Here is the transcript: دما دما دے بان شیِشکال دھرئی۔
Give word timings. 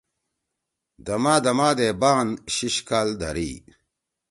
دما 1.05 1.35
دما 1.45 1.69
دے 1.77 1.89
بان 2.01 2.27
شیِشکال 2.55 3.07
دھرئی۔ 3.19 3.53